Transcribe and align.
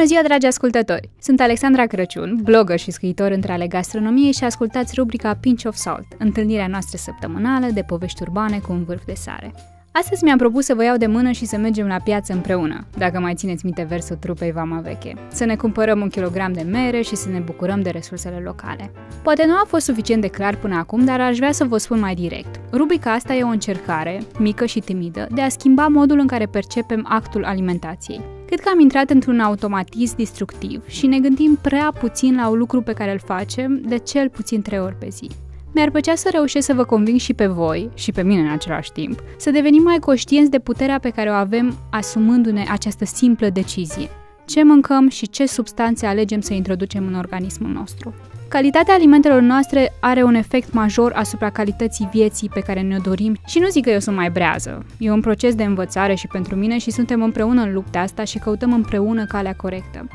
Bună 0.00 0.12
ziua, 0.12 0.24
dragi 0.24 0.46
ascultători! 0.46 1.10
Sunt 1.20 1.40
Alexandra 1.40 1.86
Crăciun, 1.86 2.38
blogger 2.42 2.78
și 2.78 2.90
scriitor 2.90 3.30
între 3.30 3.52
ale 3.52 3.66
gastronomiei 3.66 4.32
și 4.32 4.44
ascultați 4.44 4.94
rubrica 4.96 5.34
Pinch 5.40 5.64
of 5.66 5.74
Salt, 5.74 6.06
întâlnirea 6.18 6.66
noastră 6.66 6.96
săptămânală 6.96 7.66
de 7.74 7.82
povești 7.82 8.22
urbane 8.22 8.58
cu 8.58 8.72
un 8.72 8.84
vârf 8.84 9.04
de 9.04 9.12
sare. 9.14 9.54
Astăzi 9.92 10.24
mi-am 10.24 10.38
propus 10.38 10.64
să 10.64 10.74
vă 10.74 10.84
iau 10.84 10.96
de 10.96 11.06
mână 11.06 11.30
și 11.30 11.44
să 11.44 11.56
mergem 11.56 11.86
la 11.86 11.96
piață 12.04 12.32
împreună, 12.32 12.86
dacă 12.98 13.20
mai 13.20 13.34
țineți 13.34 13.64
minte 13.64 13.82
versul 13.82 14.16
trupei 14.16 14.52
Vama 14.52 14.80
Veche. 14.80 15.14
Să 15.32 15.44
ne 15.44 15.56
cumpărăm 15.56 16.00
un 16.00 16.08
kilogram 16.08 16.52
de 16.52 16.62
mere 16.62 17.00
și 17.00 17.16
să 17.16 17.28
ne 17.28 17.38
bucurăm 17.38 17.82
de 17.82 17.90
resursele 17.90 18.40
locale. 18.44 18.90
Poate 19.22 19.46
nu 19.46 19.54
a 19.54 19.64
fost 19.66 19.84
suficient 19.84 20.22
de 20.22 20.28
clar 20.28 20.56
până 20.56 20.76
acum, 20.76 21.04
dar 21.04 21.20
aș 21.20 21.36
vrea 21.36 21.52
să 21.52 21.64
vă 21.64 21.76
spun 21.76 21.98
mai 21.98 22.14
direct. 22.14 22.60
Rubrica 22.72 23.12
asta 23.12 23.34
e 23.34 23.42
o 23.42 23.48
încercare, 23.48 24.22
mică 24.38 24.66
și 24.66 24.80
timidă, 24.80 25.26
de 25.30 25.40
a 25.40 25.48
schimba 25.48 25.86
modul 25.86 26.18
în 26.18 26.26
care 26.26 26.46
percepem 26.46 27.06
actul 27.08 27.44
alimentației. 27.44 28.38
Cred 28.50 28.62
că 28.62 28.68
am 28.68 28.80
intrat 28.80 29.10
într-un 29.10 29.40
automatism 29.40 30.16
destructiv 30.16 30.82
și 30.86 31.06
ne 31.06 31.18
gândim 31.18 31.58
prea 31.62 31.92
puțin 32.00 32.34
la 32.34 32.48
un 32.48 32.58
lucru 32.58 32.82
pe 32.82 32.92
care 32.92 33.12
îl 33.12 33.18
facem 33.18 33.80
de 33.80 33.98
cel 33.98 34.28
puțin 34.28 34.62
trei 34.62 34.78
ori 34.78 34.94
pe 34.98 35.08
zi. 35.08 35.30
Mi-ar 35.74 35.90
plăcea 35.90 36.14
să 36.14 36.28
reușesc 36.32 36.66
să 36.66 36.74
vă 36.74 36.84
conving 36.84 37.18
și 37.18 37.34
pe 37.34 37.46
voi, 37.46 37.90
și 37.94 38.12
pe 38.12 38.22
mine 38.22 38.40
în 38.40 38.50
același 38.50 38.92
timp, 38.92 39.22
să 39.36 39.50
devenim 39.50 39.82
mai 39.82 39.98
conștienți 39.98 40.50
de 40.50 40.58
puterea 40.58 40.98
pe 40.98 41.10
care 41.10 41.30
o 41.30 41.32
avem 41.32 41.74
asumându-ne 41.90 42.64
această 42.70 43.04
simplă 43.04 43.48
decizie. 43.48 44.08
Ce 44.50 44.64
mâncăm 44.64 45.08
și 45.08 45.28
ce 45.28 45.46
substanțe 45.46 46.06
alegem 46.06 46.40
să 46.40 46.52
introducem 46.52 47.06
în 47.06 47.14
organismul 47.14 47.70
nostru. 47.70 48.14
Calitatea 48.48 48.94
alimentelor 48.94 49.40
noastre 49.40 49.92
are 50.00 50.22
un 50.22 50.34
efect 50.34 50.72
major 50.72 51.12
asupra 51.12 51.50
calității 51.50 52.08
vieții 52.12 52.48
pe 52.48 52.60
care 52.60 52.80
ne-o 52.80 52.98
dorim 52.98 53.36
și 53.46 53.58
nu 53.58 53.68
zic 53.68 53.84
că 53.84 53.90
eu 53.90 53.98
sunt 53.98 54.16
mai 54.16 54.30
brează. 54.30 54.86
E 54.98 55.10
un 55.10 55.20
proces 55.20 55.54
de 55.54 55.64
învățare 55.64 56.14
și 56.14 56.26
pentru 56.26 56.56
mine 56.56 56.78
și 56.78 56.90
suntem 56.90 57.22
împreună 57.22 57.62
în 57.62 57.72
lupta 57.72 57.98
asta 57.98 58.24
și 58.24 58.38
căutăm 58.38 58.72
împreună 58.72 59.24
calea 59.24 59.54
corectă. 59.54 60.08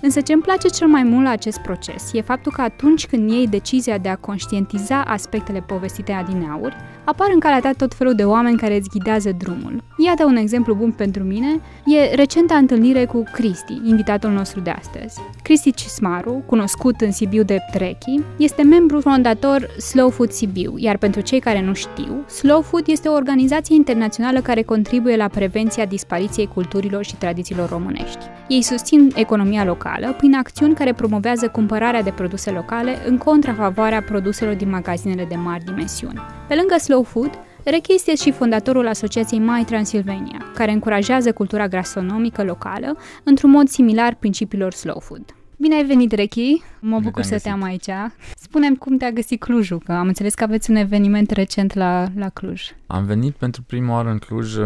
Însă 0.00 0.20
ce 0.20 0.32
îmi 0.32 0.42
place 0.42 0.68
cel 0.68 0.86
mai 0.86 1.02
mult 1.02 1.24
la 1.24 1.30
acest 1.30 1.58
proces 1.58 2.10
e 2.12 2.20
faptul 2.20 2.52
că 2.52 2.60
atunci 2.60 3.06
când 3.06 3.30
iei 3.30 3.46
decizia 3.46 3.98
de 3.98 4.08
a 4.08 4.16
conștientiza 4.16 5.00
aspectele 5.00 5.60
povestite 5.60 6.12
adineauri, 6.12 6.76
apar 7.04 7.28
în 7.32 7.40
calea 7.40 7.60
ta 7.60 7.70
tot 7.76 7.94
felul 7.94 8.14
de 8.14 8.24
oameni 8.24 8.58
care 8.58 8.76
îți 8.76 8.88
ghidează 8.88 9.30
drumul. 9.38 9.82
Iată 10.06 10.24
un 10.24 10.36
exemplu 10.36 10.74
bun 10.74 10.90
pentru 10.90 11.22
mine, 11.22 11.60
e 11.86 12.14
recenta 12.14 12.54
întâlnire 12.54 13.04
cu 13.04 13.22
Cristi, 13.32 13.80
invitatul 13.84 14.30
nostru 14.30 14.60
de 14.60 14.70
astăzi. 14.70 15.20
Cristi 15.42 15.74
Cismaru, 15.74 16.42
cunoscut 16.46 17.00
în 17.00 17.12
Sibiu 17.12 17.42
de 17.42 17.58
Trechi, 17.72 18.20
este 18.36 18.62
membru 18.62 19.00
fondator 19.00 19.66
Slow 19.78 20.10
Food 20.10 20.30
Sibiu, 20.30 20.74
iar 20.76 20.96
pentru 20.96 21.20
cei 21.20 21.40
care 21.40 21.62
nu 21.62 21.74
știu, 21.74 22.24
Slow 22.26 22.62
Food 22.62 22.86
este 22.86 23.08
o 23.08 23.14
organizație 23.14 23.74
internațională 23.74 24.40
care 24.40 24.62
contribuie 24.62 25.16
la 25.16 25.28
prevenția 25.28 25.84
dispariției 25.84 26.50
culturilor 26.54 27.04
și 27.04 27.16
tradițiilor 27.16 27.68
românești. 27.68 28.24
Ei 28.48 28.62
susțin 28.62 29.12
economia 29.14 29.64
locală 29.64 29.84
prin 30.16 30.34
acțiuni 30.34 30.74
care 30.74 30.92
promovează 30.92 31.48
cumpărarea 31.48 32.02
de 32.02 32.10
produse 32.10 32.50
locale 32.50 33.08
în 33.08 33.18
contrafavoarea 33.18 34.02
produselor 34.02 34.54
din 34.54 34.70
magazinele 34.70 35.24
de 35.24 35.34
mari 35.34 35.64
dimensiuni. 35.64 36.20
Pe 36.48 36.54
lângă 36.54 36.76
Slow 36.78 37.02
Food, 37.02 37.30
Rechi 37.64 37.92
este 37.92 38.14
și 38.14 38.32
fondatorul 38.32 38.88
Asociației 38.88 39.40
Mai 39.40 39.64
Transilvania, 39.64 40.52
care 40.54 40.72
încurajează 40.72 41.32
cultura 41.32 41.68
gastronomică 41.68 42.44
locală 42.44 42.96
într-un 43.24 43.50
mod 43.50 43.68
similar 43.68 44.14
principiilor 44.14 44.72
Slow 44.72 45.00
Food. 45.00 45.34
Bine 45.56 45.74
ai 45.74 45.84
venit, 45.84 46.12
Rechi! 46.12 46.62
Mă 46.80 47.00
bucur 47.00 47.22
să 47.22 47.38
te 47.38 47.48
am 47.48 47.62
aici. 47.62 47.90
Spunem 48.36 48.74
cum 48.74 48.96
te-a 48.96 49.10
găsit 49.10 49.40
Clujul, 49.40 49.78
că 49.84 49.92
am 49.92 50.06
înțeles 50.06 50.34
că 50.34 50.44
aveți 50.44 50.70
un 50.70 50.76
eveniment 50.76 51.30
recent 51.30 51.74
la, 51.74 52.06
la 52.16 52.28
Cluj. 52.28 52.62
Am 52.86 53.04
venit 53.04 53.34
pentru 53.34 53.62
prima 53.62 53.94
oară 53.94 54.10
în 54.10 54.18
Cluj 54.18 54.56
uh, 54.56 54.64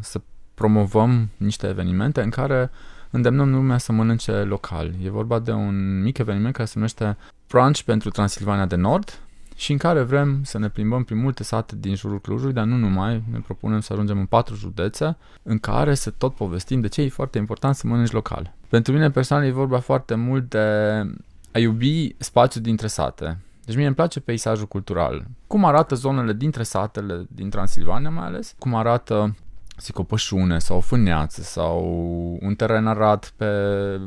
să 0.00 0.20
promovăm 0.54 1.28
niște 1.36 1.66
evenimente 1.66 2.22
în 2.22 2.30
care 2.30 2.70
îndemnăm 3.14 3.50
lumea 3.50 3.78
să 3.78 3.92
mănânce 3.92 4.32
local. 4.32 4.92
E 5.02 5.10
vorba 5.10 5.38
de 5.38 5.52
un 5.52 6.02
mic 6.02 6.18
eveniment 6.18 6.54
care 6.54 6.66
se 6.66 6.72
numește 6.74 7.16
Brunch 7.48 7.80
pentru 7.80 8.10
Transilvania 8.10 8.66
de 8.66 8.76
Nord 8.76 9.18
și 9.56 9.72
în 9.72 9.78
care 9.78 10.02
vrem 10.02 10.40
să 10.42 10.58
ne 10.58 10.68
plimbăm 10.68 11.04
prin 11.04 11.18
multe 11.18 11.42
sate 11.42 11.74
din 11.78 11.94
jurul 11.94 12.20
Clujului, 12.20 12.52
dar 12.52 12.64
nu 12.64 12.76
numai, 12.76 13.22
ne 13.32 13.38
propunem 13.38 13.80
să 13.80 13.92
ajungem 13.92 14.18
în 14.18 14.26
patru 14.26 14.54
județe 14.54 15.16
în 15.42 15.58
care 15.58 15.94
să 15.94 16.10
tot 16.10 16.34
povestim 16.34 16.80
de 16.80 16.88
ce 16.88 17.02
e 17.02 17.08
foarte 17.08 17.38
important 17.38 17.74
să 17.74 17.86
mănânci 17.86 18.10
local. 18.10 18.52
Pentru 18.68 18.92
mine 18.92 19.10
personal 19.10 19.44
e 19.44 19.50
vorba 19.50 19.78
foarte 19.78 20.14
mult 20.14 20.50
de 20.50 20.58
a 21.52 21.58
iubi 21.58 22.14
spațiul 22.18 22.62
dintre 22.62 22.86
sate. 22.86 23.38
Deci 23.64 23.76
mie 23.76 23.86
îmi 23.86 23.94
place 23.94 24.20
peisajul 24.20 24.66
cultural. 24.66 25.24
Cum 25.46 25.64
arată 25.64 25.94
zonele 25.94 26.32
dintre 26.32 26.62
satele 26.62 27.26
din 27.28 27.50
Transilvania 27.50 28.10
mai 28.10 28.26
ales, 28.26 28.54
cum 28.58 28.74
arată 28.74 29.34
zic, 29.80 29.98
o 29.98 30.02
pășune 30.02 30.58
sau 30.58 30.76
o 30.76 30.80
fâneață 30.80 31.42
sau 31.42 31.84
un 32.40 32.54
teren 32.54 32.86
arat 32.86 33.32
pe 33.36 33.46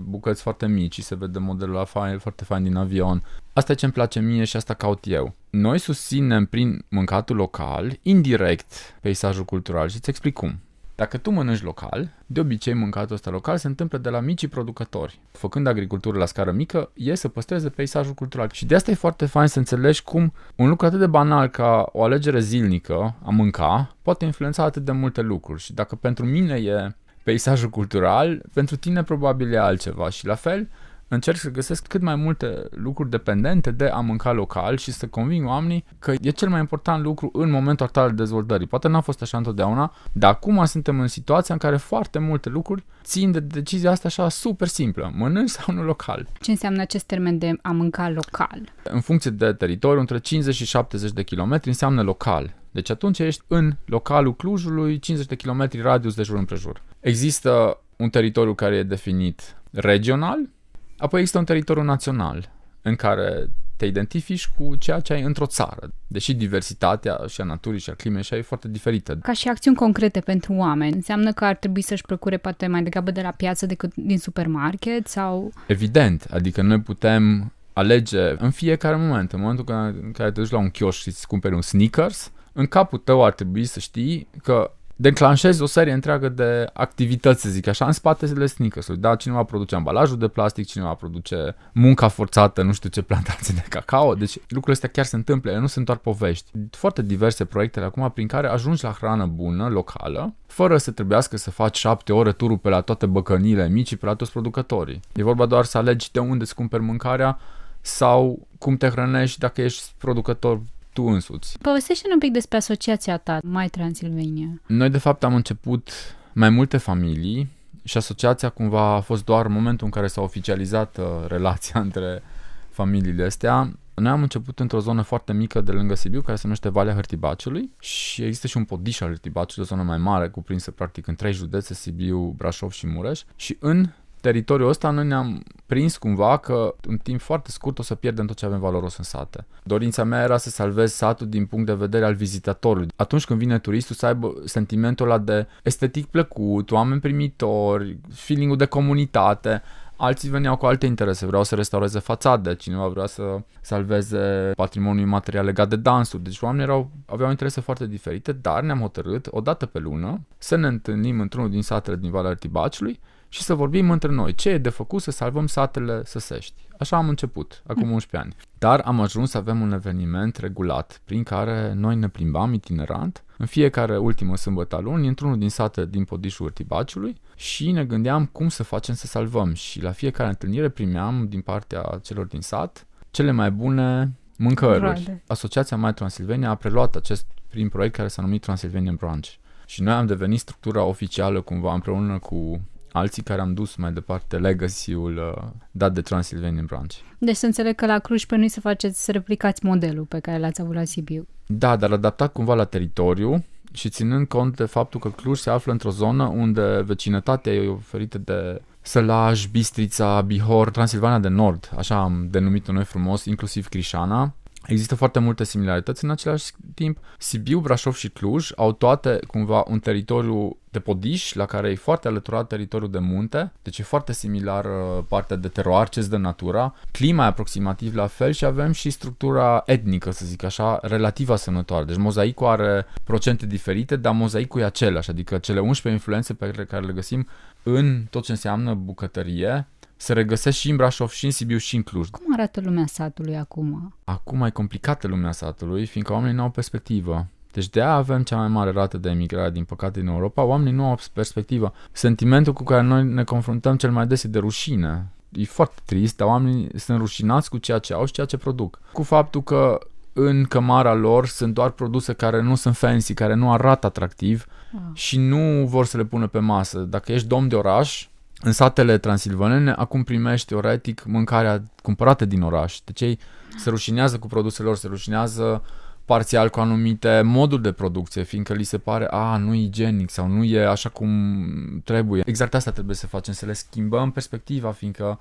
bucăți 0.04 0.42
foarte 0.42 0.68
mici 0.68 0.94
și 0.94 1.02
se 1.02 1.16
vede 1.16 1.40
modelul 1.40 1.86
fain, 1.86 2.18
foarte 2.18 2.44
fain 2.44 2.64
din 2.64 2.76
avion. 2.76 3.24
Asta 3.54 3.72
e 3.72 3.76
ce 3.76 3.86
îmi 3.86 3.94
place 3.94 4.20
mie 4.20 4.44
și 4.44 4.56
asta 4.56 4.74
caut 4.74 5.04
eu. 5.08 5.36
Noi 5.50 5.80
susținem 5.80 6.46
prin 6.46 6.86
mâncatul 6.90 7.36
local, 7.36 8.00
indirect, 8.02 8.74
peisajul 9.02 9.46
cultural 9.46 9.90
și 9.90 9.96
îți 9.96 10.10
explic 10.10 10.34
cum. 10.34 10.60
Dacă 10.98 11.18
tu 11.18 11.32
mănânci 11.32 11.64
local, 11.64 12.10
de 12.26 12.40
obicei 12.40 12.74
mâncatul 12.74 13.16
ăsta 13.16 13.30
local 13.30 13.58
se 13.58 13.68
întâmplă 13.68 13.98
de 13.98 14.10
la 14.10 14.20
micii 14.20 14.48
producători. 14.48 15.20
Făcând 15.32 15.68
agricultură 15.68 16.18
la 16.18 16.26
scară 16.26 16.52
mică, 16.52 16.92
e 16.94 17.16
să 17.16 17.28
păstreze 17.28 17.70
peisajul 17.70 18.14
cultural. 18.14 18.50
Și 18.52 18.66
de 18.66 18.76
asta 18.76 18.92
e 18.92 18.94
foarte 18.94 19.26
fain 19.26 19.48
să 19.48 19.58
înțelegi 19.58 20.04
cum 20.04 20.34
un 20.56 20.68
lucru 20.68 20.86
atât 20.86 21.00
de 21.00 21.08
banal 21.08 21.48
ca 21.48 21.90
o 21.92 22.04
alegere 22.04 22.40
zilnică 22.40 23.16
a 23.24 23.30
mânca 23.30 23.96
poate 24.02 24.26
influența 24.26 24.64
atât 24.64 24.86
de 24.86 24.92
multe 24.92 25.22
lucruri. 25.22 25.62
Și 25.62 25.74
dacă 25.74 25.96
pentru 25.96 26.26
mine 26.26 26.56
e 26.56 26.96
peisajul 27.24 27.70
cultural, 27.70 28.42
pentru 28.54 28.76
tine 28.76 29.04
probabil 29.04 29.54
e 29.54 29.60
altceva. 29.60 30.10
Și 30.10 30.26
la 30.26 30.36
fel, 30.36 30.70
încerc 31.08 31.38
să 31.38 31.52
găsesc 31.52 31.88
cât 31.88 32.02
mai 32.02 32.16
multe 32.16 32.68
lucruri 32.70 33.10
dependente 33.10 33.72
de 33.72 33.88
a 33.88 34.00
mânca 34.00 34.32
local 34.32 34.78
și 34.78 34.92
să 34.92 35.08
conving 35.08 35.48
oamenii 35.48 35.86
că 36.00 36.14
e 36.22 36.30
cel 36.30 36.50
mai 36.50 36.60
important 36.60 37.04
lucru 37.04 37.30
în 37.34 37.50
momentul 37.50 37.86
actual 37.86 38.10
de 38.10 38.16
dezvoltării. 38.16 38.68
Poate 38.68 38.88
n-a 38.88 39.02
fost 39.02 39.22
așa 39.22 39.38
întotdeauna, 39.38 39.94
dar 40.12 40.32
acum 40.32 40.66
suntem 40.66 41.00
în 41.00 41.08
situația 41.08 41.54
în 41.54 41.60
care 41.60 41.78
foarte 41.78 42.20
multe 42.20 42.50
lucruri 42.50 42.86
țin 43.04 43.32
de 43.32 43.40
decizia 43.40 43.92
asta 43.92 44.08
așa 44.08 44.30
super 44.30 44.68
simplă. 44.68 45.12
Mănânci 45.16 45.50
sau 45.50 45.74
nu 45.74 45.84
local? 45.84 46.28
Ce 46.40 46.52
înseamnă 46.52 46.82
acest 46.82 47.06
termen 47.06 47.38
de 47.38 47.54
a 47.62 47.72
mânca 47.72 48.10
local? 48.10 48.62
În 48.84 49.02
funcție 49.02 49.32
de 49.32 49.54
teritoriu, 49.54 50.00
între 50.00 50.20
50 50.20 50.56
și 50.56 50.66
70 50.66 51.12
de 51.12 51.24
kilometri 51.24 51.70
înseamnă 51.70 52.02
local. 52.02 52.56
Deci 52.72 52.90
atunci 52.90 53.20
ești 53.20 53.44
în 53.48 53.76
localul 53.86 54.36
Clujului, 54.36 55.00
50 55.00 55.28
de 55.28 55.36
kilometri 55.36 55.82
radius 55.82 56.16
de 56.16 56.24
jur 56.24 56.38
împrejur. 56.38 56.82
Există 57.00 57.82
un 57.96 58.10
teritoriu 58.10 58.54
care 58.54 58.76
e 58.76 58.84
definit 58.84 59.58
regional, 59.72 60.50
Apoi 60.98 61.20
există 61.20 61.40
un 61.40 61.46
teritoriu 61.46 61.84
național 61.84 62.52
în 62.82 62.96
care 62.96 63.50
te 63.76 63.86
identifici 63.86 64.48
cu 64.48 64.76
ceea 64.76 65.00
ce 65.00 65.14
ai 65.14 65.22
într-o 65.22 65.46
țară, 65.46 65.94
deși 66.08 66.34
diversitatea 66.34 67.20
și 67.28 67.42
a 67.42 67.44
naturii 67.44 67.80
și 67.80 67.90
a 67.90 67.94
climei 67.94 68.24
și 68.24 68.34
e 68.34 68.42
foarte 68.42 68.68
diferită. 68.68 69.16
Ca 69.16 69.34
și 69.34 69.48
acțiuni 69.48 69.78
concrete 69.78 70.20
pentru 70.20 70.54
oameni, 70.54 70.94
înseamnă 70.94 71.32
că 71.32 71.46
ar 71.46 71.56
trebui 71.56 71.82
să-și 71.82 72.02
procure 72.02 72.38
poate 72.38 72.68
mai 72.68 72.84
degrabă 72.84 73.12
de 73.12 73.22
la 73.22 73.32
piață 73.32 73.66
decât 73.66 73.92
din 73.96 74.18
supermarket 74.18 75.08
sau... 75.08 75.52
Evident, 75.68 76.28
adică 76.32 76.62
noi 76.62 76.82
putem 76.82 77.52
alege 77.74 78.36
în 78.38 78.52
fiecare 78.52 78.96
moment, 78.96 79.32
în 79.32 79.40
momentul 79.40 79.66
în 80.02 80.12
care 80.12 80.32
te 80.32 80.42
duci 80.42 80.52
la 80.52 80.58
un 80.58 80.70
chioș 80.70 80.98
și 80.98 81.08
îți 81.08 81.28
cumperi 81.28 81.54
un 81.54 81.62
sneakers, 81.62 82.32
în 82.54 82.66
capul 82.66 82.98
tău 82.98 83.24
ar 83.24 83.34
trebui 83.34 83.66
să 83.66 83.80
știi 83.80 84.28
că 84.44 84.72
declanșezi 85.00 85.62
o 85.62 85.66
serie 85.66 85.94
întreagă 85.94 86.30
de 86.30 86.70
activități, 86.74 87.42
să 87.42 87.50
zic 87.50 87.68
așa, 87.68 87.86
în 87.86 87.92
spatele 87.92 88.46
sneakers-ului. 88.46 89.02
Da, 89.02 89.16
cineva 89.16 89.44
produce 89.44 89.76
ambalajul 89.76 90.18
de 90.18 90.28
plastic, 90.28 90.68
cineva 90.68 90.94
produce 90.94 91.56
munca 91.74 92.08
forțată, 92.08 92.62
nu 92.62 92.74
știu 92.74 92.90
ce 92.90 93.02
plantații 93.12 93.54
de 93.54 93.66
cacao, 93.70 94.14
deci 94.16 94.34
lucrurile 94.34 94.74
astea 94.74 94.90
chiar 94.90 95.06
se 95.06 95.16
întâmplă, 95.16 95.52
ele 95.52 95.60
nu 95.60 95.68
sunt 95.68 95.86
doar 95.86 95.98
povești. 95.98 96.52
Foarte 96.70 97.02
diverse 97.02 97.46
proiecte 97.46 97.80
acum 97.80 98.12
prin 98.12 98.28
care 98.28 98.48
ajungi 98.48 98.84
la 98.84 98.92
hrană 98.92 99.26
bună, 99.26 99.68
locală, 99.70 100.34
fără 100.48 100.78
să 100.78 100.92
trebuiască 100.92 101.38
să 101.38 101.52
faci 101.52 101.78
șapte 101.78 102.14
ore 102.14 102.32
turul 102.32 102.58
pe 102.58 102.70
la 102.70 102.82
toate 102.82 103.06
băcănile 103.06 103.70
mici 103.70 103.96
pe 103.96 104.06
la 104.06 104.16
toți 104.16 104.32
producătorii. 104.32 105.00
E 105.14 105.24
vorba 105.24 105.46
doar 105.46 105.66
să 105.66 105.78
alegi 105.78 106.12
de 106.12 106.20
unde 106.20 106.44
îți 106.44 106.56
cumperi 106.56 106.84
mâncarea 106.84 107.40
sau 107.82 108.48
cum 108.58 108.78
te 108.78 108.88
hrănești 108.88 109.40
dacă 109.40 109.62
ești 109.62 109.92
producător 109.98 110.62
tu 110.98 111.04
însuți. 111.04 111.58
Povestește-ne 111.62 112.14
un 112.14 112.20
pic 112.20 112.32
despre 112.32 112.58
asociația 112.58 113.18
ta, 113.18 113.40
Mai 113.44 113.68
Transilvania. 113.68 114.62
Noi, 114.66 114.90
de 114.90 114.98
fapt, 114.98 115.24
am 115.24 115.36
început 115.36 115.90
mai 116.34 116.50
multe 116.50 116.78
familii 116.78 117.50
și 117.84 117.98
asociația 117.98 118.50
cumva 118.50 118.96
a 118.96 119.00
fost 119.00 119.26
doar 119.26 119.48
momentul 119.48 119.86
în 119.86 119.92
care 119.92 120.08
s-a 120.08 120.22
oficializat 120.22 120.98
uh, 120.98 121.06
relația 121.28 121.80
între 121.88 122.24
familiile 122.70 123.24
astea. 123.24 123.72
Noi 123.94 124.12
am 124.12 124.22
început 124.22 124.60
într-o 124.60 124.80
zonă 124.80 125.02
foarte 125.02 125.34
mică 125.34 125.62
de 125.62 125.72
lângă 125.72 125.96
Sibiu, 125.96 126.22
care 126.22 126.36
se 126.36 126.42
numește 126.44 126.70
Valea 126.70 126.94
Hărtibaciului 126.94 127.72
și 127.80 128.24
există 128.24 128.48
și 128.48 128.58
un 128.58 128.64
podiș 128.64 129.00
al 129.00 129.08
Hărtibaciului, 129.08 129.70
o 129.72 129.76
zonă 129.76 129.88
mai 129.88 129.98
mare, 129.98 130.30
cuprinsă 130.30 130.72
practic 130.72 131.08
în 131.08 131.16
trei 131.16 131.34
județe, 131.34 131.74
Sibiu, 131.74 132.20
Brașov 132.38 132.72
și 132.72 132.88
Mureș. 132.88 133.22
Și 133.36 133.58
în 133.60 133.90
teritoriul 134.28 134.70
ăsta 134.70 134.90
noi 134.90 135.06
ne-am 135.06 135.44
prins 135.66 135.98
cumva 135.98 136.38
că 136.38 136.76
în 136.88 136.98
timp 136.98 137.20
foarte 137.22 137.52
scurt 137.52 137.80
o 137.80 137.82
să 137.82 137.96
pierdem 137.96 138.26
tot 138.26 138.36
ce 138.36 138.46
avem 138.46 138.60
valoros 138.60 138.98
în 138.98 139.04
sate. 139.04 139.46
Dorința 139.64 140.04
mea 140.04 140.24
era 140.24 140.38
să 140.38 140.50
salvez 140.50 140.94
satul 140.94 141.28
din 141.30 141.46
punct 141.46 141.66
de 141.66 141.74
vedere 141.74 142.06
al 142.06 142.14
vizitatorului. 142.14 142.88
Atunci 142.96 143.26
când 143.26 143.40
vine 143.40 143.60
turistul 143.60 143.96
să 143.96 144.06
aibă 144.06 144.34
sentimentul 144.46 145.06
ăla 145.06 145.18
de 145.18 145.48
estetic 145.64 146.06
plăcut, 146.06 146.72
oameni 146.72 147.02
primitori, 147.02 147.98
feeling 148.14 148.56
de 148.56 148.66
comunitate, 148.66 149.62
Alții 150.00 150.30
veneau 150.30 150.58
cu 150.58 150.66
alte 150.66 150.86
interese, 150.86 151.26
vreau 151.26 151.44
să 151.44 151.56
restaureze 151.56 152.00
fațade, 152.00 152.56
cineva 152.56 152.88
vrea 152.88 153.06
să 153.06 153.42
salveze 153.62 154.52
patrimoniul 154.56 155.08
material 155.08 155.46
legat 155.46 155.70
de 155.70 155.76
dansuri. 155.76 156.24
Deci 156.24 156.42
oamenii 156.42 156.66
erau, 156.66 156.90
aveau 157.06 157.30
interese 157.30 157.62
foarte 157.62 157.88
diferite, 157.88 158.32
dar 158.32 158.62
ne-am 158.62 158.80
hotărât 158.80 159.28
o 159.32 159.42
dată 159.42 159.66
pe 159.66 159.80
lună 159.80 160.22
să 160.38 160.56
ne 160.56 160.68
întâlnim 160.68 161.20
într-unul 161.20 161.50
din 161.50 161.62
satele 161.62 161.96
din 161.96 162.12
Valea 162.12 162.34
Tibaciului 162.34 163.00
și 163.30 163.42
să 163.42 163.54
vorbim 163.54 163.92
între 163.92 164.12
noi 164.12 164.36
ce 164.36 164.50
e 164.50 164.58
de 164.58 164.70
făcut 164.70 165.02
să 165.02 165.12
salvăm 165.12 165.48
satele 165.48 166.02
săsești. 166.06 166.68
Așa 166.80 166.98
am 166.98 167.10
început, 167.10 167.64
acum 167.68 167.92
11 167.92 168.18
ani. 168.18 168.36
Dar 168.58 168.80
am 168.80 169.02
ajuns 169.02 169.30
să 169.30 169.38
avem 169.38 169.62
un 169.62 169.72
eveniment 169.72 170.36
regulat 170.36 171.02
prin 171.06 171.24
care 171.24 171.74
noi 171.74 171.96
ne 171.96 172.08
plimbam 172.08 172.54
itinerant 172.54 173.24
în 173.38 173.46
fiecare 173.46 173.98
ultimă 173.98 174.36
sâmbătă 174.36 174.76
a 174.76 174.80
lunii 174.80 175.08
într-unul 175.08 175.38
din 175.38 175.50
sate 175.50 175.86
din 175.86 176.04
Podișul 176.04 176.50
Tibaciului 176.50 177.16
și 177.36 177.72
ne 177.72 177.86
gândeam 177.86 178.26
cum 178.26 178.50
să 178.50 178.64
facem 178.64 178.96
să 178.96 179.08
salvăm 179.08 179.54
și 179.54 179.82
la 179.82 179.92
fiecare 179.92 180.30
întâlnire 180.30 180.70
primeam 180.70 181.26
din 181.30 181.42
partea 181.42 182.00
celor 182.04 182.26
din 182.26 182.42
sat 182.42 182.88
cele 183.12 183.32
mai 183.32 183.52
bune 183.52 184.14
mâncăruri. 184.38 184.80
Roade. 184.80 185.24
Asociația 185.28 185.78
Mai 185.78 185.94
Transilvania 185.94 186.50
a 186.50 186.56
preluat 186.56 186.96
acest 186.96 187.26
prim 187.48 187.70
proiect 187.70 187.96
care 187.96 188.08
s-a 188.08 188.22
numit 188.22 188.42
Transylvanian 188.42 188.96
Branch. 188.96 189.28
Și 189.66 189.82
noi 189.82 189.94
am 189.94 190.06
devenit 190.06 190.40
structura 190.40 190.84
oficială 190.84 191.42
cumva 191.42 191.74
împreună 191.74 192.20
cu 192.20 192.62
alții 192.98 193.24
care 193.24 193.42
am 193.42 193.54
dus 193.54 193.76
mai 193.76 193.92
departe 193.92 194.38
legacy-ul 194.38 195.18
uh, 195.18 195.44
dat 195.72 195.94
de 195.94 196.02
Transylvanian 196.02 196.66
Branch. 196.66 196.94
Deci 197.18 197.36
să 197.36 197.46
înțeleg 197.46 197.76
că 197.76 197.86
la 197.86 198.00
Cluj 198.00 198.26
pe 198.26 198.36
noi 198.36 198.50
să 198.50 198.60
faceți, 198.60 199.04
să 199.04 199.12
replicați 199.12 199.66
modelul 199.66 200.04
pe 200.04 200.20
care 200.20 200.38
l-ați 200.40 200.62
avut 200.62 200.76
la 200.76 200.84
Sibiu. 200.84 201.28
Da, 201.46 201.76
dar 201.76 201.92
adaptat 201.92 202.32
cumva 202.32 202.54
la 202.54 202.64
teritoriu 202.64 203.46
și 203.74 203.90
ținând 203.90 204.28
cont 204.28 204.56
de 204.56 204.66
faptul 204.66 205.00
că 205.00 205.10
Cluj 205.10 205.40
se 205.40 205.50
află 205.50 205.72
într-o 205.72 205.90
zonă 205.90 206.24
unde 206.24 206.82
vecinătatea 206.86 207.54
e 207.54 207.68
oferită 207.68 208.18
de 208.18 208.62
Sălaj, 208.82 209.46
Bistrița, 209.46 210.22
Bihor, 210.22 210.70
Transilvania 210.70 211.20
de 211.20 211.28
Nord, 211.28 211.72
așa 211.78 212.02
am 212.02 212.28
denumit-o 212.32 212.72
noi 212.72 212.84
frumos, 212.84 213.26
inclusiv 213.26 213.68
Crișana, 213.68 214.34
Există 214.68 214.96
foarte 214.96 215.20
multe 215.20 215.44
similarități 215.44 216.04
în 216.04 216.10
același 216.10 216.52
timp. 216.74 216.98
Sibiu, 217.18 217.60
Brașov 217.60 217.96
și 217.96 218.10
Cluj 218.10 218.50
au 218.56 218.72
toate 218.72 219.20
cumva 219.28 219.64
un 219.68 219.80
teritoriu 219.80 220.58
de 220.70 220.80
podiș 220.80 221.34
la 221.34 221.46
care 221.46 221.70
e 221.70 221.76
foarte 221.76 222.08
alăturat 222.08 222.48
teritoriul 222.48 222.92
de 222.92 223.00
munte, 223.00 223.52
deci 223.62 223.80
e 223.80 223.84
foarte 223.84 224.14
similar 224.14 224.66
uh, 224.66 225.04
partea 225.08 225.36
de 225.36 225.48
teroar 225.48 225.90
ce 225.90 226.02
de 226.02 226.18
natura. 226.18 226.74
Clima 226.92 227.24
e 227.24 227.28
aproximativ 227.28 227.96
la 227.96 228.08
fel 228.08 228.32
și 228.32 228.46
avem 228.46 228.72
și 228.72 228.90
structura 228.90 229.64
etnică, 229.66 230.12
să 230.12 230.26
zic 230.26 230.44
așa, 230.44 230.80
relativ 230.82 231.30
asemănătoare. 231.30 231.86
Deci 231.86 231.98
mozaicul 231.98 232.48
are 232.48 232.86
procente 233.04 233.46
diferite, 233.46 233.96
dar 233.96 234.14
mozaicul 234.14 234.62
e 234.62 234.66
același, 234.66 235.10
adică 235.10 235.38
cele 235.38 235.60
11 235.60 235.90
influențe 235.90 236.34
pe 236.34 236.66
care 236.70 236.86
le 236.86 236.94
găsim 236.94 237.28
în 237.64 238.04
tot 238.10 238.24
ce 238.24 238.32
înseamnă 238.32 238.74
bucătărie, 238.74 239.68
se 239.98 240.14
regăsesc 240.14 240.58
și 240.58 240.70
în 240.70 240.76
Brașov, 240.76 241.10
și 241.10 241.26
în 241.26 241.32
Sibiu, 241.32 241.58
și 241.58 241.76
în 241.76 241.84
Cluj. 241.84 242.10
Cum 242.10 242.34
arată 242.34 242.62
lumea 242.62 242.86
satului 242.86 243.38
acum? 243.38 243.96
Acum 244.04 244.42
e 244.42 244.50
complicată 244.50 245.08
lumea 245.08 245.32
satului, 245.32 245.86
fiindcă 245.86 246.14
oamenii 246.14 246.36
nu 246.36 246.42
au 246.42 246.50
perspectivă. 246.50 247.28
Deci 247.52 247.70
de 247.70 247.82
avem 247.82 248.24
cea 248.24 248.38
mai 248.38 248.48
mare 248.48 248.72
rată 248.72 248.98
de 248.98 249.10
emigrare, 249.10 249.52
din 249.52 249.64
păcate, 249.64 250.00
din 250.00 250.10
Europa. 250.10 250.44
Oamenii 250.44 250.74
nu 250.74 250.86
au 250.86 251.00
perspectivă. 251.14 251.74
Sentimentul 251.92 252.54
cu 252.54 252.64
care 252.64 252.82
noi 252.82 253.04
ne 253.04 253.24
confruntăm 253.24 253.76
cel 253.76 253.92
mai 253.92 254.08
des 254.08 254.24
e 254.24 254.28
de 254.28 254.40
rușine. 254.40 255.08
E 255.32 255.44
foarte 255.44 255.82
trist, 255.86 256.18
dar 256.18 256.28
oamenii 256.28 256.70
sunt 256.80 257.00
rușinați 257.00 257.50
cu 257.50 257.58
ceea 257.58 257.78
ce 257.78 257.94
au 257.94 258.06
și 258.06 258.14
ceea 258.14 258.26
ce 258.26 258.38
produc. 258.38 258.80
Cu 258.92 259.04
faptul 259.04 259.44
că 259.44 259.80
în 260.14 260.44
cămara 260.44 260.94
lor 260.94 261.28
sunt 261.28 261.54
doar 261.54 261.70
produse 261.70 262.14
care 262.14 262.42
nu 262.42 262.56
sunt 262.56 262.76
fancy, 262.76 263.14
care 263.14 263.34
nu 263.34 263.52
arată 263.52 263.86
atractiv 263.86 264.46
ah. 264.74 264.80
și 264.94 265.18
nu 265.18 265.66
vor 265.66 265.86
să 265.86 265.98
le 265.98 266.04
pună 266.04 266.28
pe 266.28 266.40
masă. 266.40 266.80
Dacă 266.80 267.12
ești 267.12 267.28
domn 267.28 267.48
de 267.48 267.56
oraș, 267.56 268.08
în 268.42 268.52
satele 268.52 268.98
transilvanene 268.98 269.72
acum 269.72 270.04
primești 270.04 270.48
teoretic 270.48 271.04
mâncarea 271.06 271.64
cumpărată 271.82 272.26
din 272.26 272.42
oraș. 272.42 272.80
Deci 272.86 273.02
ei 273.02 273.20
se 273.58 273.70
rușinează 273.70 274.20
cu 274.20 274.28
produsele 274.28 274.68
lor, 274.68 274.78
se 274.78 274.88
rușinează 274.88 275.64
parțial 276.06 276.50
cu 276.50 276.60
anumite 276.60 277.22
moduri 277.22 277.62
de 277.62 277.72
producție, 277.72 278.24
fiindcă 278.24 278.54
li 278.54 278.64
se 278.64 278.78
pare, 278.78 279.08
a, 279.10 279.38
nu 279.38 279.54
e 279.54 279.62
igienic 279.62 280.10
sau 280.10 280.28
nu 280.28 280.44
e 280.44 280.68
așa 280.68 280.90
cum 280.90 281.82
trebuie. 281.84 282.22
Exact 282.26 282.54
asta 282.54 282.72
trebuie 282.72 282.96
să 282.96 283.08
facem, 283.08 283.34
să 283.34 283.46
le 283.46 283.54
schimbăm 283.54 284.12
perspectiva, 284.12 284.72
fiindcă 284.72 285.20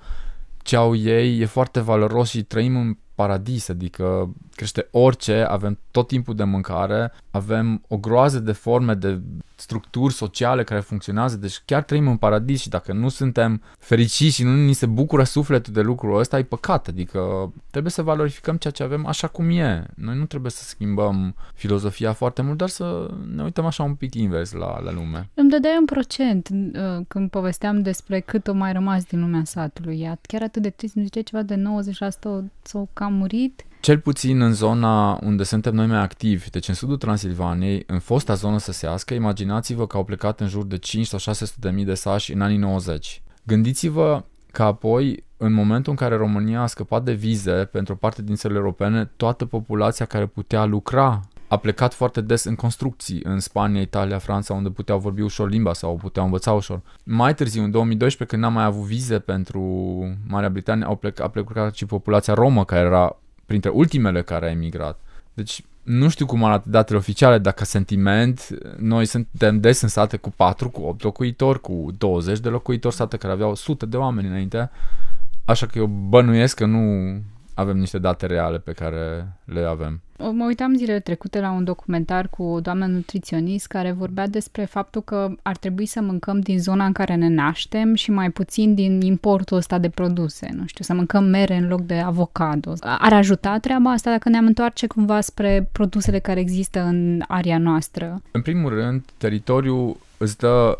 ce 0.57 0.75
au 0.75 0.95
ei 0.95 1.39
e 1.39 1.45
foarte 1.45 1.79
valoros 1.79 2.29
și 2.29 2.43
trăim 2.43 2.75
în 2.75 2.97
paradis, 3.17 3.69
adică 3.69 4.33
crește 4.55 4.87
orice, 4.91 5.45
avem 5.49 5.79
tot 5.91 6.07
timpul 6.07 6.35
de 6.35 6.43
mâncare, 6.43 7.11
avem 7.31 7.83
o 7.87 7.97
groază 7.97 8.39
de 8.39 8.51
forme 8.51 8.93
de 8.93 9.21
structuri 9.55 10.13
sociale 10.13 10.63
care 10.63 10.79
funcționează, 10.79 11.37
deci 11.37 11.61
chiar 11.65 11.83
trăim 11.83 12.07
în 12.07 12.17
paradis 12.17 12.61
și 12.61 12.69
dacă 12.69 12.93
nu 12.93 13.09
suntem 13.09 13.61
fericiți 13.79 14.35
și 14.35 14.43
nu 14.43 14.55
ni 14.55 14.73
se 14.73 14.85
bucură 14.85 15.23
sufletul 15.23 15.73
de 15.73 15.81
lucrul 15.81 16.19
ăsta, 16.19 16.37
e 16.37 16.43
păcat, 16.43 16.87
adică 16.87 17.51
trebuie 17.69 17.91
să 17.91 18.01
valorificăm 18.01 18.55
ceea 18.55 18.73
ce 18.73 18.83
avem 18.83 19.05
așa 19.05 19.27
cum 19.27 19.49
e. 19.49 19.85
Noi 19.95 20.17
nu 20.17 20.25
trebuie 20.25 20.51
să 20.51 20.63
schimbăm 20.63 21.35
filozofia 21.53 22.13
foarte 22.13 22.41
mult, 22.41 22.57
dar 22.57 22.69
să 22.69 23.09
ne 23.35 23.43
uităm 23.43 23.65
așa 23.65 23.83
un 23.83 23.95
pic 23.95 24.13
invers 24.13 24.51
la, 24.51 24.81
la 24.81 24.91
lume. 24.91 25.29
Îmi 25.33 25.49
dădeai 25.49 25.77
un 25.79 25.85
procent 25.85 26.49
uh, 26.51 27.05
când 27.07 27.29
povesteam 27.29 27.81
despre 27.81 28.19
cât 28.19 28.47
o 28.47 28.53
mai 28.53 28.73
rămas 28.73 29.03
din 29.03 29.19
lumea 29.19 29.43
satului. 29.43 30.11
Chiar 30.21 30.41
atât 30.41 30.61
de 30.61 30.69
trist, 30.69 30.95
mi 30.95 31.03
zice 31.03 31.21
ceva 31.21 31.41
de 31.41 31.55
90% 31.55 31.59
sau 32.61 32.89
cam 32.93 33.06
murit 33.07 33.67
cel 33.87 33.99
puțin 33.99 34.41
în 34.41 34.53
zona 34.53 35.19
unde 35.23 35.43
suntem 35.43 35.73
noi 35.73 35.87
mai 35.87 35.97
activi, 35.97 36.49
deci 36.49 36.67
în 36.67 36.73
sudul 36.73 36.97
Transilvaniei, 36.97 37.83
în 37.87 37.99
fosta 37.99 38.33
zonă 38.33 38.57
săsească, 38.57 39.13
imaginați-vă 39.13 39.87
că 39.87 39.97
au 39.97 40.03
plecat 40.03 40.39
în 40.39 40.47
jur 40.47 40.65
de 40.65 40.77
5 40.77 41.05
sau 41.05 41.19
600 41.19 41.57
de 41.59 41.69
mii 41.69 41.85
de 41.85 41.93
sași 41.93 42.33
în 42.33 42.41
anii 42.41 42.57
90. 42.57 43.21
Gândiți-vă 43.43 44.23
că 44.51 44.63
apoi, 44.63 45.23
în 45.37 45.53
momentul 45.53 45.91
în 45.91 45.97
care 45.97 46.15
România 46.15 46.61
a 46.61 46.65
scăpat 46.65 47.03
de 47.03 47.13
vize 47.13 47.51
pentru 47.51 47.93
o 47.93 47.95
parte 47.95 48.21
din 48.21 48.35
țările 48.35 48.59
europene, 48.59 49.11
toată 49.17 49.45
populația 49.45 50.05
care 50.05 50.25
putea 50.25 50.65
lucra 50.65 51.21
a 51.47 51.57
plecat 51.57 51.93
foarte 51.93 52.21
des 52.21 52.43
în 52.43 52.55
construcții 52.55 53.19
în 53.23 53.39
Spania, 53.39 53.81
Italia, 53.81 54.17
Franța, 54.17 54.53
unde 54.53 54.69
puteau 54.69 54.99
vorbi 54.99 55.21
ușor 55.21 55.49
limba 55.49 55.73
sau 55.73 55.95
puteau 55.95 56.25
învăța 56.25 56.51
ușor. 56.51 56.81
Mai 57.03 57.33
târziu, 57.33 57.63
în 57.63 57.71
2012, 57.71 58.35
când 58.35 58.45
n-am 58.47 58.57
mai 58.57 58.63
avut 58.63 58.85
vize 58.85 59.19
pentru 59.19 59.61
Marea 60.27 60.49
Britanie, 60.49 60.85
au 60.85 60.95
plecat, 60.95 61.25
a 61.25 61.29
plecat 61.29 61.75
și 61.75 61.85
populația 61.85 62.33
romă, 62.33 62.65
care 62.65 62.85
era 62.85 63.15
printre 63.45 63.69
ultimele 63.69 64.21
care 64.21 64.47
a 64.47 64.51
emigrat. 64.51 64.99
Deci 65.33 65.63
nu 65.83 66.09
știu 66.09 66.25
cum 66.25 66.43
arată 66.43 66.69
datele 66.69 66.97
oficiale, 66.97 67.37
dacă 67.37 67.65
sentiment, 67.65 68.47
noi 68.77 69.05
suntem 69.05 69.59
des 69.59 69.81
în 69.81 69.87
sate 69.87 70.17
cu 70.17 70.29
4, 70.35 70.69
cu 70.69 70.81
8 70.81 71.03
locuitori, 71.03 71.61
cu 71.61 71.87
20 71.97 72.39
de 72.39 72.49
locuitori, 72.49 72.95
sate 72.95 73.17
care 73.17 73.33
aveau 73.33 73.55
sute 73.55 73.85
de 73.85 73.97
oameni 73.97 74.27
înainte, 74.27 74.69
așa 75.45 75.65
că 75.65 75.77
eu 75.77 75.85
bănuiesc 75.85 76.55
că 76.55 76.65
nu 76.65 77.15
avem 77.57 77.77
niște 77.77 77.97
date 77.97 78.25
reale 78.25 78.57
pe 78.57 78.71
care 78.71 79.27
le 79.45 79.61
avem. 79.61 80.01
Mă 80.31 80.45
uitam 80.45 80.75
zilele 80.75 80.99
trecute 80.99 81.39
la 81.39 81.51
un 81.51 81.63
documentar 81.63 82.27
cu 82.29 82.43
o 82.43 82.59
doamnă 82.59 82.85
nutriționist 82.85 83.67
care 83.67 83.91
vorbea 83.91 84.27
despre 84.27 84.65
faptul 84.65 85.01
că 85.01 85.31
ar 85.41 85.57
trebui 85.57 85.85
să 85.85 86.01
mâncăm 86.01 86.39
din 86.39 86.59
zona 86.59 86.85
în 86.85 86.91
care 86.91 87.15
ne 87.15 87.27
naștem 87.27 87.93
și 87.93 88.11
mai 88.11 88.29
puțin 88.29 88.75
din 88.75 89.01
importul 89.01 89.57
ăsta 89.57 89.77
de 89.77 89.89
produse. 89.89 90.49
Nu 90.53 90.65
știu, 90.65 90.83
să 90.83 90.93
mâncăm 90.93 91.23
mere 91.23 91.55
în 91.55 91.67
loc 91.67 91.81
de 91.81 91.97
avocado. 91.97 92.73
Ar 92.81 93.13
ajuta 93.13 93.57
treaba 93.57 93.91
asta 93.91 94.11
dacă 94.11 94.29
ne-am 94.29 94.45
întoarce 94.45 94.87
cumva 94.87 95.21
spre 95.21 95.69
produsele 95.71 96.19
care 96.19 96.39
există 96.39 96.81
în 96.81 97.23
area 97.27 97.57
noastră? 97.57 98.21
În 98.31 98.41
primul 98.41 98.69
rând, 98.69 99.03
teritoriul 99.17 99.97
îți 100.17 100.37
dă 100.37 100.77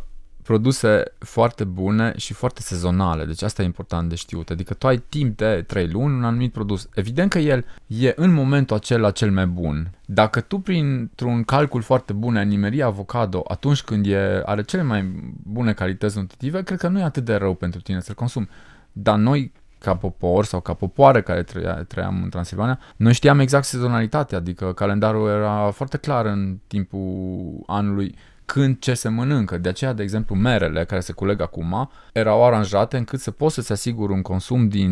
produse 0.48 1.04
foarte 1.20 1.64
bune 1.64 2.14
și 2.18 2.34
foarte 2.34 2.62
sezonale. 2.62 3.26
Deci 3.26 3.42
asta 3.42 3.62
e 3.62 3.66
important 3.66 4.10
de 4.10 4.16
știut. 4.16 4.50
Adică 4.50 4.74
tu 4.74 4.88
ai 4.88 4.98
timp 4.98 5.38
de 5.38 5.64
3 5.68 5.88
luni 5.88 6.16
un 6.16 6.24
anumit 6.24 6.52
produs. 6.52 6.90
Evident 6.94 7.30
că 7.30 7.40
el 7.40 7.66
e 7.88 8.14
în 8.16 8.34
momentul 8.34 8.76
acela 8.76 9.12
cel 9.12 9.32
mai 9.32 9.48
bun. 9.48 9.92
Dacă 10.06 10.42
tu 10.42 10.60
printr-un 10.60 11.44
calcul 11.44 11.82
foarte 11.82 12.14
bun 12.14 12.36
ai 12.36 12.46
nimeri 12.46 12.82
avocado 12.82 13.44
atunci 13.48 13.82
când 13.82 14.06
e, 14.06 14.42
are 14.46 14.64
cele 14.64 14.82
mai 14.82 15.34
bune 15.44 15.74
calități 15.74 16.18
nutritive, 16.18 16.64
cred 16.64 16.80
că 16.80 16.88
nu 16.88 17.00
e 17.00 17.04
atât 17.04 17.26
de 17.26 17.36
rău 17.36 17.54
pentru 17.54 17.82
tine 17.82 18.00
să-l 18.00 18.16
consumi. 18.16 18.50
Dar 18.92 19.18
noi 19.18 19.52
ca 19.80 19.96
popor 19.96 20.46
sau 20.46 20.60
ca 20.60 20.74
popoare 20.74 21.22
care 21.22 21.44
trăia, 21.44 21.74
trăiam 21.74 22.24
în 22.24 22.30
Transilvania, 22.30 22.80
noi 22.96 23.14
știam 23.14 23.40
exact 23.40 23.66
sezonalitatea, 23.66 24.38
adică 24.38 24.74
calendarul 24.74 25.30
era 25.30 25.70
foarte 25.72 25.98
clar 25.98 26.26
în 26.26 26.58
timpul 26.68 27.64
anului 27.66 28.16
când 28.54 28.80
ce 28.80 28.94
se 28.94 29.10
mănâncă. 29.10 29.58
De 29.58 29.70
aceea, 29.70 29.94
de 29.94 30.04
exemplu, 30.04 30.36
merele 30.36 30.86
care 30.86 31.02
se 31.02 31.12
culeg 31.12 31.42
acum 31.42 31.90
erau 32.14 32.46
aranjate 32.46 32.98
încât 32.98 33.20
să 33.20 33.32
poți 33.32 33.54
să-ți 33.54 33.72
asiguri 33.72 34.14
un 34.14 34.22
consum 34.22 34.68
din 34.68 34.92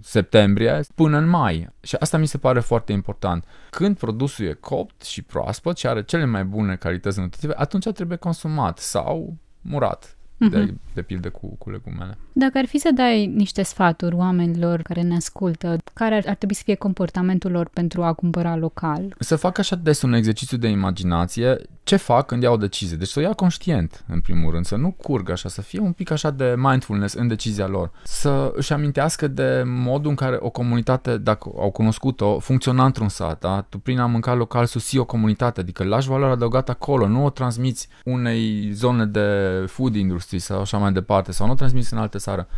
septembrie 0.00 0.80
până 0.94 1.18
în 1.18 1.28
mai. 1.28 1.68
Și 1.80 1.96
asta 1.98 2.18
mi 2.18 2.26
se 2.26 2.38
pare 2.38 2.60
foarte 2.60 2.92
important. 2.92 3.44
Când 3.70 3.98
produsul 3.98 4.46
e 4.46 4.52
copt 4.52 5.02
și 5.02 5.22
proaspăt 5.22 5.76
și 5.76 5.86
are 5.86 6.02
cele 6.02 6.24
mai 6.24 6.44
bune 6.44 6.76
calități 6.76 7.18
nutritive, 7.18 7.54
atunci 7.56 7.88
trebuie 7.88 8.16
consumat 8.16 8.78
sau 8.78 9.36
murat 9.60 10.18
uh-huh. 10.38 10.50
de, 10.50 10.58
mhm. 10.58 10.80
de 10.94 11.02
pildă 11.02 11.30
cu, 11.30 11.56
cu 11.58 11.70
legumele. 11.70 12.18
Dacă 12.32 12.58
ar 12.58 12.66
fi 12.66 12.78
să 12.78 12.90
dai 12.94 13.26
niște 13.26 13.62
sfaturi 13.62 14.14
oamenilor 14.14 14.82
care 14.82 15.02
ne 15.02 15.14
ascultă, 15.14 15.76
care 15.92 16.14
ar, 16.14 16.24
ar 16.26 16.34
trebui 16.34 16.54
să 16.54 16.62
fie 16.64 16.74
comportamentul 16.74 17.50
lor 17.50 17.68
pentru 17.68 18.02
a 18.02 18.12
cumpăra 18.12 18.56
local? 18.56 19.14
Să 19.18 19.36
facă 19.36 19.60
așa 19.60 19.76
des 19.76 20.02
un 20.02 20.12
exercițiu 20.12 20.56
de 20.56 20.68
imaginație 20.68 21.60
ce 21.88 21.96
fac 21.96 22.26
când 22.26 22.42
iau 22.42 22.52
o 22.52 22.56
decizie. 22.56 22.96
Deci 22.96 23.08
să 23.08 23.18
o 23.18 23.22
ia 23.22 23.32
conștient, 23.32 24.04
în 24.08 24.20
primul 24.20 24.52
rând, 24.52 24.64
să 24.64 24.76
nu 24.76 24.90
curgă 24.90 25.32
așa, 25.32 25.48
să 25.48 25.62
fie 25.62 25.80
un 25.80 25.92
pic 25.92 26.10
așa 26.10 26.30
de 26.30 26.54
mindfulness 26.56 27.14
în 27.14 27.28
decizia 27.28 27.66
lor. 27.66 27.90
Să 28.04 28.52
își 28.54 28.72
amintească 28.72 29.28
de 29.28 29.62
modul 29.66 30.10
în 30.10 30.16
care 30.16 30.36
o 30.40 30.50
comunitate, 30.50 31.18
dacă 31.18 31.50
au 31.58 31.70
cunoscut-o, 31.70 32.38
funcționa 32.38 32.84
într-un 32.84 33.08
sat. 33.08 33.40
Da? 33.40 33.60
Tu 33.68 33.78
prin 33.78 33.98
a 33.98 34.06
mânca 34.06 34.34
local 34.34 34.66
susții 34.66 34.98
o 34.98 35.04
comunitate, 35.04 35.60
adică 35.60 35.84
lași 35.84 36.08
valoarea 36.08 36.34
adăugată 36.34 36.70
acolo, 36.70 37.06
nu 37.06 37.24
o 37.24 37.30
transmiți 37.30 37.88
unei 38.04 38.70
zone 38.72 39.04
de 39.04 39.28
food 39.66 39.94
industry 39.94 40.38
sau 40.38 40.60
așa 40.60 40.78
mai 40.78 40.92
departe, 40.92 41.32
sau 41.32 41.46
nu 41.46 41.52
o 41.52 41.56
transmiți 41.56 41.92
în 41.92 41.98
alte 41.98 42.18
țară. 42.18 42.48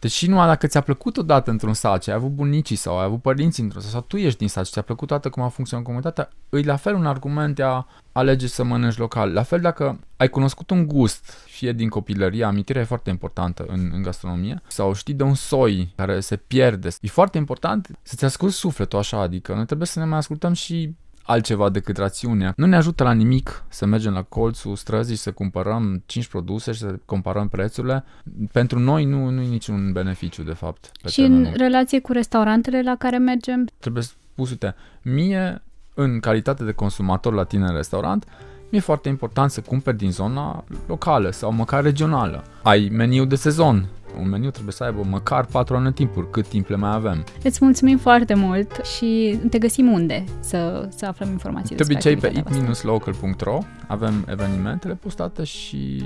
Deci 0.00 0.12
și 0.12 0.28
numai 0.28 0.46
dacă 0.46 0.66
ți-a 0.66 0.80
plăcut 0.80 1.16
odată 1.16 1.50
într-un 1.50 1.74
sat, 1.74 2.06
ai 2.06 2.14
avut 2.14 2.30
bunicii 2.30 2.76
sau 2.76 2.98
ai 2.98 3.04
avut 3.04 3.22
părinții 3.22 3.62
într-un 3.62 3.82
sat, 3.82 3.90
sau 3.90 4.00
tu 4.00 4.16
ești 4.16 4.38
din 4.38 4.48
sat 4.48 4.66
și 4.66 4.72
ți-a 4.72 4.82
plăcut 4.82 5.08
toată 5.08 5.28
cum 5.30 5.42
a 5.42 5.48
funcționat 5.48 5.84
comunitatea, 5.84 6.28
îi 6.48 6.62
la 6.62 6.76
fel 6.76 6.94
un 6.94 7.06
argument 7.06 7.54
de 7.54 7.62
a 7.62 7.86
alege 8.12 8.46
să 8.46 8.64
mănânci 8.64 8.96
local. 8.96 9.32
La 9.32 9.42
fel 9.42 9.60
dacă 9.60 9.98
ai 10.16 10.28
cunoscut 10.28 10.70
un 10.70 10.86
gust, 10.86 11.30
fie 11.46 11.72
din 11.72 11.88
copilărie, 11.88 12.44
amintirea 12.44 12.82
e 12.82 12.84
foarte 12.84 13.10
importantă 13.10 13.64
în, 13.68 13.90
în 13.94 14.02
gastronomie, 14.02 14.62
sau 14.66 14.92
știi 14.94 15.14
de 15.14 15.22
un 15.22 15.34
soi 15.34 15.92
care 15.96 16.20
se 16.20 16.36
pierde. 16.36 16.88
E 17.00 17.08
foarte 17.08 17.38
important 17.38 17.88
să-ți 18.02 18.24
asculti 18.24 18.54
sufletul 18.54 18.98
așa, 18.98 19.20
adică 19.20 19.54
noi 19.54 19.66
trebuie 19.66 19.86
să 19.86 19.98
ne 19.98 20.04
mai 20.04 20.18
ascultăm 20.18 20.52
și 20.52 20.94
altceva 21.30 21.68
decât 21.68 21.96
rațiunea. 21.96 22.52
Nu 22.56 22.66
ne 22.66 22.76
ajută 22.76 23.02
la 23.02 23.12
nimic 23.12 23.64
să 23.68 23.86
mergem 23.86 24.12
la 24.12 24.22
colțul 24.22 24.76
străzii 24.76 25.14
și 25.14 25.20
să 25.20 25.32
cumpărăm 25.32 26.02
5 26.06 26.26
produse 26.26 26.72
și 26.72 26.78
să 26.78 26.98
comparăm 27.04 27.48
prețurile. 27.48 28.04
Pentru 28.52 28.78
noi 28.78 29.04
nu, 29.04 29.28
nu 29.28 29.40
e 29.40 29.46
niciun 29.46 29.92
beneficiu, 29.92 30.42
de 30.42 30.52
fapt. 30.52 30.90
Pe 31.02 31.08
și 31.08 31.20
în 31.20 31.52
relație 31.56 32.00
cu 32.00 32.12
restaurantele 32.12 32.82
la 32.82 32.96
care 32.96 33.18
mergem? 33.18 33.68
Trebuie 33.78 34.02
spus, 34.02 34.50
uite, 34.50 34.74
mie, 35.02 35.62
în 35.94 36.20
calitate 36.20 36.64
de 36.64 36.72
consumator 36.72 37.32
la 37.34 37.44
tine 37.44 37.64
în 37.64 37.74
restaurant, 37.74 38.24
mi-e 38.70 38.80
foarte 38.80 39.08
important 39.08 39.50
să 39.50 39.60
cumperi 39.60 39.96
din 39.96 40.12
zona 40.12 40.64
locală 40.86 41.30
sau 41.30 41.52
măcar 41.52 41.82
regională. 41.82 42.44
Ai 42.62 42.88
meniu 42.92 43.24
de 43.24 43.34
sezon, 43.34 43.88
un 44.20 44.28
meniu 44.28 44.50
trebuie 44.50 44.72
să 44.72 44.84
aibă 44.84 45.06
măcar 45.08 45.44
4 45.44 45.76
anotimpuri, 45.76 46.30
cât 46.30 46.46
timp 46.46 46.68
le 46.68 46.76
mai 46.76 46.94
avem. 46.94 47.24
Îți 47.42 47.58
mulțumim 47.60 47.98
foarte 47.98 48.34
mult 48.34 48.80
și 48.96 49.38
te 49.50 49.58
găsim 49.58 49.92
unde 49.92 50.24
să, 50.40 50.88
să 50.96 51.06
aflăm 51.06 51.28
informații 51.30 51.76
De 51.76 51.82
obicei 51.82 52.16
pe 52.16 52.32
it-local.ro 52.70 53.58
avem 53.86 54.26
evenimentele 54.28 54.94
postate 54.94 55.44
și 55.44 56.04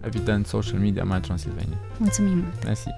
evident 0.00 0.46
social 0.46 0.78
media 0.78 1.04
mai 1.04 1.20
Transilvania. 1.20 1.76
Mulțumim 1.98 2.34
mult! 2.34 2.64
Mersi! 2.64 2.88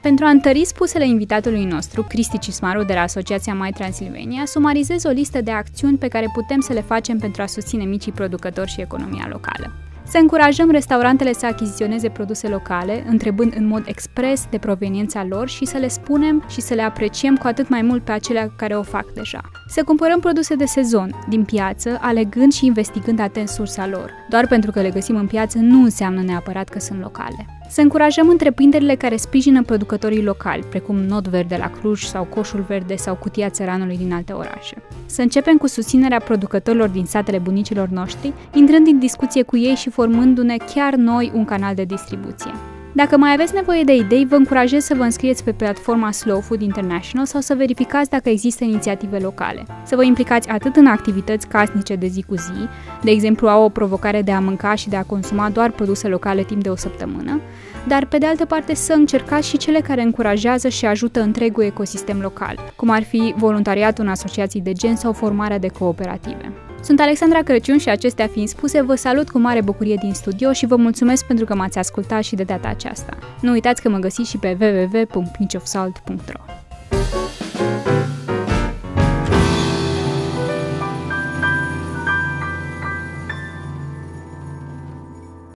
Pentru 0.00 0.24
a 0.24 0.28
întări 0.28 0.64
spusele 0.64 1.06
invitatului 1.06 1.64
nostru, 1.64 2.02
Cristi 2.02 2.38
Cismaru 2.38 2.84
de 2.84 2.92
la 2.94 3.00
Asociația 3.00 3.54
Mai 3.54 3.70
Transilvania, 3.70 4.44
sumarizez 4.44 5.04
o 5.04 5.08
listă 5.08 5.40
de 5.40 5.50
acțiuni 5.50 5.98
pe 5.98 6.08
care 6.08 6.30
putem 6.32 6.60
să 6.60 6.72
le 6.72 6.80
facem 6.80 7.18
pentru 7.18 7.42
a 7.42 7.46
susține 7.46 7.84
micii 7.84 8.12
producători 8.12 8.70
și 8.70 8.80
economia 8.80 9.26
locală. 9.30 9.72
Să 10.08 10.18
încurajăm 10.18 10.70
restaurantele 10.70 11.32
să 11.32 11.46
achiziționeze 11.46 12.08
produse 12.08 12.48
locale, 12.48 13.04
întrebând 13.08 13.54
în 13.56 13.66
mod 13.66 13.82
expres 13.86 14.46
de 14.50 14.58
proveniența 14.58 15.24
lor 15.24 15.48
și 15.48 15.66
să 15.66 15.76
le 15.76 15.88
spunem 15.88 16.44
și 16.48 16.60
să 16.60 16.74
le 16.74 16.82
apreciem 16.82 17.36
cu 17.36 17.46
atât 17.46 17.68
mai 17.68 17.82
mult 17.82 18.04
pe 18.04 18.12
acelea 18.12 18.52
care 18.56 18.76
o 18.76 18.82
fac 18.82 19.12
deja. 19.12 19.40
Să 19.68 19.82
cumpărăm 19.84 20.20
produse 20.20 20.54
de 20.54 20.64
sezon, 20.64 21.10
din 21.28 21.44
piață, 21.44 21.98
alegând 22.00 22.52
și 22.52 22.66
investigând 22.66 23.20
atent 23.20 23.48
sursa 23.48 23.86
lor. 23.86 24.10
Doar 24.28 24.46
pentru 24.46 24.70
că 24.70 24.80
le 24.80 24.90
găsim 24.90 25.16
în 25.16 25.26
piață 25.26 25.58
nu 25.58 25.82
înseamnă 25.82 26.22
neapărat 26.22 26.68
că 26.68 26.78
sunt 26.78 27.00
locale. 27.00 27.46
Să 27.68 27.80
încurajăm 27.80 28.28
întreprinderile 28.28 28.94
care 28.94 29.16
sprijină 29.16 29.62
producătorii 29.62 30.22
locali, 30.22 30.64
precum 30.68 30.96
Not 30.96 31.28
Verde 31.28 31.56
la 31.56 31.70
Cluj 31.70 32.04
sau 32.04 32.24
Coșul 32.24 32.64
Verde 32.68 32.96
sau 32.96 33.14
Cutia 33.14 33.50
Țăranului 33.50 33.96
din 33.96 34.12
alte 34.12 34.32
orașe. 34.32 34.82
Să 35.06 35.22
începem 35.22 35.56
cu 35.56 35.66
susținerea 35.66 36.20
producătorilor 36.20 36.88
din 36.88 37.04
satele 37.04 37.38
bunicilor 37.38 37.88
noștri, 37.88 38.32
intrând 38.54 38.86
în 38.86 38.98
discuție 38.98 39.42
cu 39.42 39.56
ei 39.56 39.74
și 39.74 39.90
formându-ne 39.90 40.56
chiar 40.74 40.94
noi 40.94 41.30
un 41.34 41.44
canal 41.44 41.74
de 41.74 41.84
distribuție. 41.84 42.50
Dacă 42.96 43.16
mai 43.16 43.32
aveți 43.32 43.54
nevoie 43.54 43.82
de 43.82 43.94
idei, 43.94 44.26
vă 44.26 44.34
încurajez 44.34 44.84
să 44.84 44.94
vă 44.94 45.02
înscrieți 45.02 45.44
pe 45.44 45.52
platforma 45.52 46.10
Slow 46.10 46.40
Food 46.40 46.60
International 46.60 47.26
sau 47.26 47.40
să 47.40 47.54
verificați 47.54 48.10
dacă 48.10 48.28
există 48.28 48.64
inițiative 48.64 49.18
locale. 49.18 49.66
Să 49.84 49.96
vă 49.96 50.04
implicați 50.04 50.48
atât 50.48 50.76
în 50.76 50.86
activități 50.86 51.48
casnice 51.48 51.94
de 51.94 52.06
zi 52.06 52.22
cu 52.22 52.34
zi, 52.34 52.68
de 53.02 53.10
exemplu 53.10 53.48
au 53.48 53.64
o 53.64 53.68
provocare 53.68 54.22
de 54.22 54.32
a 54.32 54.40
mânca 54.40 54.74
și 54.74 54.88
de 54.88 54.96
a 54.96 55.02
consuma 55.02 55.50
doar 55.50 55.70
produse 55.70 56.08
locale 56.08 56.42
timp 56.42 56.62
de 56.62 56.68
o 56.68 56.76
săptămână, 56.76 57.40
dar 57.88 58.06
pe 58.06 58.18
de 58.18 58.26
altă 58.26 58.44
parte 58.44 58.74
să 58.74 58.92
încercați 58.92 59.48
și 59.48 59.56
cele 59.56 59.80
care 59.80 60.02
încurajează 60.02 60.68
și 60.68 60.86
ajută 60.86 61.20
întregul 61.20 61.62
ecosistem 61.62 62.20
local, 62.20 62.72
cum 62.76 62.90
ar 62.90 63.02
fi 63.02 63.34
voluntariatul 63.36 64.04
în 64.04 64.10
asociații 64.10 64.60
de 64.60 64.72
gen 64.72 64.96
sau 64.96 65.12
formarea 65.12 65.58
de 65.58 65.68
cooperative. 65.68 66.65
Sunt 66.86 67.00
Alexandra 67.00 67.42
Crăciun 67.42 67.78
și 67.78 67.88
acestea 67.88 68.26
fiind 68.26 68.48
spuse, 68.48 68.82
vă 68.82 68.94
salut 68.94 69.30
cu 69.30 69.38
mare 69.38 69.60
bucurie 69.60 69.96
din 70.00 70.12
studio 70.12 70.52
și 70.52 70.66
vă 70.66 70.76
mulțumesc 70.76 71.26
pentru 71.26 71.44
că 71.44 71.54
m-ați 71.54 71.78
ascultat 71.78 72.22
și 72.22 72.34
de 72.34 72.42
data 72.42 72.68
aceasta. 72.68 73.16
Nu 73.40 73.50
uitați 73.50 73.82
că 73.82 73.88
mă 73.88 73.98
găsiți 73.98 74.30
și 74.30 74.38
pe 74.38 74.56
www.pinchofsalt.ro 74.60 76.65